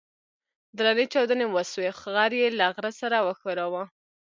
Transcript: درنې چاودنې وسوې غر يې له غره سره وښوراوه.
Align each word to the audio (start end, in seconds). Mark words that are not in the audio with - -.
درنې 0.77 1.05
چاودنې 1.13 1.45
وسوې 1.49 1.89
غر 1.99 2.31
يې 2.39 2.47
له 2.59 2.65
غره 2.75 2.91
سره 3.01 3.17
وښوراوه. 3.25 3.83